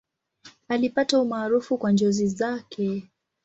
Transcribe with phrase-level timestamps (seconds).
[0.67, 3.07] Alipata umaarufu kwa njozi zake.